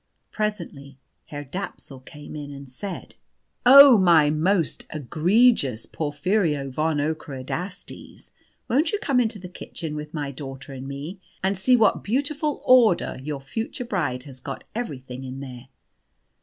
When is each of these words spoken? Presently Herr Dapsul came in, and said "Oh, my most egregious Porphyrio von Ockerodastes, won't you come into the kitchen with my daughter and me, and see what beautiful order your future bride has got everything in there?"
Presently 0.31 0.97
Herr 1.27 1.43
Dapsul 1.43 1.99
came 1.99 2.35
in, 2.35 2.49
and 2.51 2.67
said 2.67 3.13
"Oh, 3.67 3.99
my 3.99 4.31
most 4.31 4.87
egregious 4.89 5.85
Porphyrio 5.85 6.71
von 6.71 6.97
Ockerodastes, 6.97 8.31
won't 8.67 8.91
you 8.91 8.97
come 8.97 9.19
into 9.19 9.37
the 9.37 9.47
kitchen 9.47 9.95
with 9.95 10.11
my 10.11 10.31
daughter 10.31 10.73
and 10.73 10.87
me, 10.87 11.19
and 11.43 11.55
see 11.55 11.75
what 11.77 12.03
beautiful 12.03 12.63
order 12.65 13.19
your 13.21 13.41
future 13.41 13.85
bride 13.85 14.23
has 14.23 14.39
got 14.39 14.63
everything 14.73 15.23
in 15.23 15.39
there?" 15.39 15.67